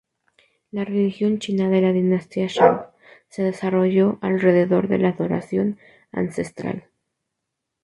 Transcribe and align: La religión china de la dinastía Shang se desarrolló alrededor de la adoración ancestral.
La 0.71 0.83
religión 0.83 1.37
china 1.37 1.69
de 1.69 1.79
la 1.79 1.91
dinastía 1.91 2.47
Shang 2.47 2.87
se 3.29 3.43
desarrolló 3.43 4.17
alrededor 4.23 4.87
de 4.87 4.97
la 4.97 5.09
adoración 5.09 5.77
ancestral. 6.11 6.85